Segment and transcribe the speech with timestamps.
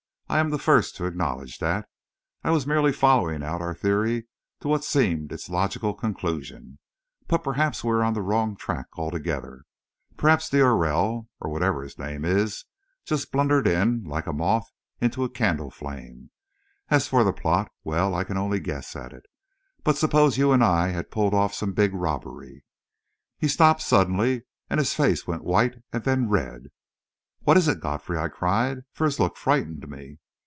[0.33, 1.89] "I am the first to acknowledge that.
[2.41, 4.27] I was merely following out our theory
[4.61, 6.79] to what seemed its logical conclusion.
[7.27, 9.63] But perhaps we are on the wrong track altogether.
[10.15, 12.63] Perhaps d'Aurelle, or whatever his name is,
[13.03, 16.31] just blundered in, like a moth into a candle flame.
[16.87, 19.25] As for the plot well, I can only guess at it.
[19.83, 22.63] But suppose you and I had pulled off some big robbery"
[23.41, 26.67] He stopped suddenly, and his face went white and then red.
[27.43, 30.19] "What is it, Godfrey?" I cried, for his look frightened me.